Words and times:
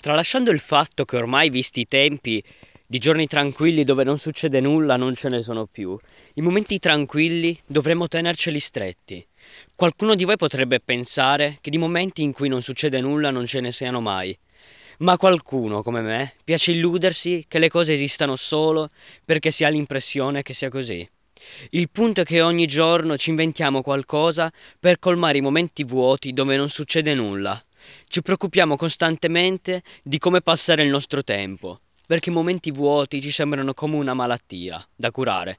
Tralasciando 0.00 0.50
il 0.50 0.60
fatto 0.60 1.04
che 1.04 1.16
ormai, 1.16 1.50
visti 1.50 1.80
i 1.80 1.86
tempi, 1.86 2.42
di 2.86 2.98
giorni 2.98 3.26
tranquilli 3.26 3.84
dove 3.84 4.04
non 4.04 4.16
succede 4.16 4.60
nulla 4.60 4.96
non 4.96 5.14
ce 5.14 5.28
ne 5.28 5.42
sono 5.42 5.66
più. 5.66 5.98
I 6.34 6.40
momenti 6.40 6.78
tranquilli 6.78 7.58
dovremmo 7.66 8.06
tenerceli 8.06 8.60
stretti. 8.60 9.26
Qualcuno 9.74 10.14
di 10.14 10.24
voi 10.24 10.36
potrebbe 10.36 10.80
pensare 10.80 11.58
che 11.60 11.70
di 11.70 11.78
momenti 11.78 12.22
in 12.22 12.32
cui 12.32 12.48
non 12.48 12.62
succede 12.62 13.00
nulla 13.00 13.30
non 13.30 13.44
ce 13.44 13.60
ne 13.60 13.72
siano 13.72 14.00
mai. 14.00 14.38
Ma 14.98 15.16
qualcuno, 15.16 15.82
come 15.82 16.00
me, 16.00 16.34
piace 16.44 16.72
illudersi 16.72 17.44
che 17.48 17.58
le 17.58 17.68
cose 17.68 17.92
esistano 17.92 18.36
solo 18.36 18.90
perché 19.24 19.50
si 19.50 19.64
ha 19.64 19.68
l'impressione 19.68 20.42
che 20.42 20.54
sia 20.54 20.70
così. 20.70 21.06
Il 21.70 21.90
punto 21.90 22.20
è 22.20 22.24
che 22.24 22.40
ogni 22.40 22.66
giorno 22.66 23.16
ci 23.16 23.30
inventiamo 23.30 23.82
qualcosa 23.82 24.50
per 24.78 24.98
colmare 24.98 25.38
i 25.38 25.42
momenti 25.42 25.84
vuoti 25.84 26.32
dove 26.32 26.56
non 26.56 26.68
succede 26.68 27.14
nulla. 27.14 27.62
Ci 28.06 28.22
preoccupiamo 28.22 28.76
costantemente 28.76 29.82
di 30.02 30.18
come 30.18 30.40
passare 30.40 30.82
il 30.82 30.90
nostro 30.90 31.22
tempo, 31.22 31.80
perché 32.06 32.30
i 32.30 32.32
momenti 32.32 32.70
vuoti 32.70 33.20
ci 33.20 33.30
sembrano 33.30 33.74
come 33.74 33.96
una 33.96 34.14
malattia 34.14 34.84
da 34.96 35.10
curare. 35.10 35.58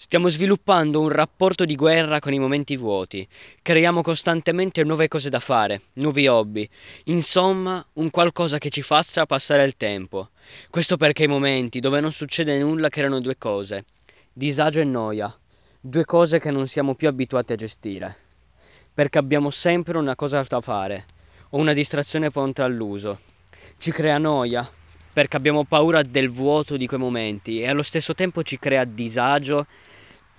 Stiamo 0.00 0.28
sviluppando 0.28 1.00
un 1.00 1.08
rapporto 1.08 1.64
di 1.64 1.74
guerra 1.74 2.20
con 2.20 2.32
i 2.32 2.38
momenti 2.38 2.76
vuoti, 2.76 3.26
creiamo 3.62 4.00
costantemente 4.00 4.84
nuove 4.84 5.08
cose 5.08 5.28
da 5.28 5.40
fare, 5.40 5.82
nuovi 5.94 6.28
hobby, 6.28 6.68
insomma 7.04 7.84
un 7.94 8.08
qualcosa 8.10 8.58
che 8.58 8.70
ci 8.70 8.82
faccia 8.82 9.26
passare 9.26 9.64
il 9.64 9.76
tempo. 9.76 10.30
Questo 10.70 10.96
perché 10.96 11.24
i 11.24 11.28
momenti 11.28 11.80
dove 11.80 11.98
non 12.00 12.12
succede 12.12 12.58
nulla 12.60 12.88
creano 12.88 13.20
due 13.20 13.36
cose, 13.38 13.86
disagio 14.32 14.80
e 14.80 14.84
noia, 14.84 15.36
due 15.80 16.04
cose 16.04 16.38
che 16.38 16.52
non 16.52 16.68
siamo 16.68 16.94
più 16.94 17.08
abituati 17.08 17.52
a 17.52 17.56
gestire, 17.56 18.16
perché 18.94 19.18
abbiamo 19.18 19.50
sempre 19.50 19.98
una 19.98 20.14
cosa 20.14 20.44
da 20.48 20.60
fare 20.60 21.06
o 21.50 21.58
una 21.58 21.72
distrazione 21.72 22.30
pronta 22.30 22.64
all'uso. 22.64 23.20
Ci 23.78 23.90
crea 23.92 24.18
noia 24.18 24.68
perché 25.12 25.36
abbiamo 25.36 25.64
paura 25.64 26.02
del 26.02 26.30
vuoto 26.30 26.76
di 26.76 26.86
quei 26.86 27.00
momenti 27.00 27.60
e 27.60 27.68
allo 27.68 27.82
stesso 27.82 28.14
tempo 28.14 28.42
ci 28.42 28.58
crea 28.58 28.84
disagio 28.84 29.66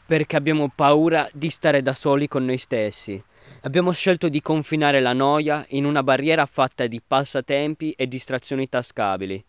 perché 0.05 0.35
abbiamo 0.35 0.71
paura 0.73 1.29
di 1.33 1.49
stare 1.49 1.81
da 1.81 1.93
soli 1.93 2.27
con 2.27 2.45
noi 2.45 2.57
stessi. 2.57 3.21
Abbiamo 3.61 3.91
scelto 3.91 4.29
di 4.29 4.41
confinare 4.41 4.99
la 4.99 5.13
noia 5.13 5.65
in 5.69 5.85
una 5.85 6.01
barriera 6.01 6.45
fatta 6.45 6.87
di 6.87 7.01
passatempi 7.05 7.91
e 7.91 8.07
distrazioni 8.07 8.69
tascabili, 8.69 9.43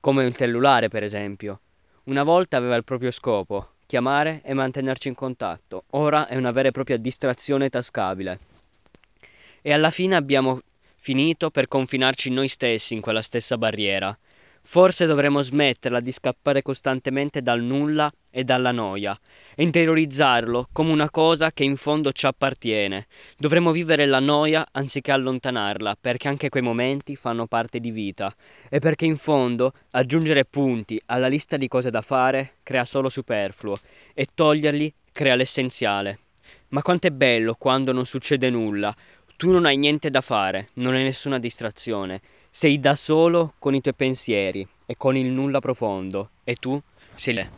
come 0.00 0.24
il 0.24 0.34
cellulare 0.34 0.88
per 0.88 1.04
esempio. 1.04 1.60
Una 2.04 2.22
volta 2.22 2.56
aveva 2.56 2.74
il 2.74 2.84
proprio 2.84 3.10
scopo, 3.10 3.72
chiamare 3.86 4.40
e 4.44 4.54
mantenerci 4.54 5.08
in 5.08 5.14
contatto, 5.14 5.84
ora 5.90 6.26
è 6.26 6.36
una 6.36 6.50
vera 6.50 6.68
e 6.68 6.72
propria 6.72 6.96
distrazione 6.96 7.68
tascabile. 7.68 8.38
E 9.62 9.72
alla 9.72 9.90
fine 9.90 10.16
abbiamo 10.16 10.60
finito 11.00 11.50
per 11.50 11.66
confinarci 11.66 12.30
noi 12.30 12.48
stessi 12.48 12.92
in 12.92 13.00
quella 13.00 13.22
stessa 13.22 13.56
barriera. 13.56 14.16
Forse 14.62 15.06
dovremmo 15.06 15.40
smetterla 15.40 16.00
di 16.00 16.12
scappare 16.12 16.60
costantemente 16.60 17.40
dal 17.40 17.62
nulla 17.62 18.12
e 18.28 18.44
dalla 18.44 18.70
noia 18.70 19.18
e 19.54 19.62
interiorizzarlo 19.62 20.68
come 20.70 20.92
una 20.92 21.08
cosa 21.08 21.50
che 21.52 21.64
in 21.64 21.76
fondo 21.76 22.12
ci 22.12 22.26
appartiene. 22.26 23.06
Dovremmo 23.38 23.72
vivere 23.72 24.04
la 24.04 24.20
noia 24.20 24.68
anziché 24.70 25.10
allontanarla, 25.10 25.96
perché 25.98 26.28
anche 26.28 26.50
quei 26.50 26.62
momenti 26.62 27.16
fanno 27.16 27.46
parte 27.46 27.80
di 27.80 27.90
vita 27.90 28.32
e 28.68 28.78
perché 28.78 29.06
in 29.06 29.16
fondo 29.16 29.72
aggiungere 29.92 30.44
punti 30.44 31.00
alla 31.06 31.28
lista 31.28 31.56
di 31.56 31.66
cose 31.66 31.88
da 31.88 32.02
fare 32.02 32.56
crea 32.62 32.84
solo 32.84 33.08
superfluo 33.08 33.78
e 34.12 34.26
toglierli 34.32 34.92
crea 35.10 35.34
l'essenziale. 35.34 36.18
Ma 36.68 36.82
quanto 36.82 37.08
è 37.08 37.10
bello 37.10 37.54
quando 37.54 37.92
non 37.92 38.06
succede 38.06 38.48
nulla, 38.48 38.94
tu 39.40 39.50
non 39.50 39.64
hai 39.64 39.78
niente 39.78 40.10
da 40.10 40.20
fare, 40.20 40.68
non 40.74 40.92
hai 40.92 41.02
nessuna 41.02 41.38
distrazione, 41.38 42.20
sei 42.50 42.78
da 42.78 42.94
solo 42.94 43.54
con 43.58 43.74
i 43.74 43.80
tuoi 43.80 43.94
pensieri 43.94 44.68
e 44.84 44.96
con 44.98 45.16
il 45.16 45.28
nulla 45.28 45.60
profondo. 45.60 46.32
E 46.44 46.56
tu? 46.56 46.78
Sei 47.14 47.32
lì. 47.32 47.48